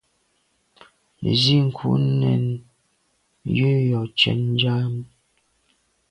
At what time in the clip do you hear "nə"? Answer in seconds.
1.21-1.29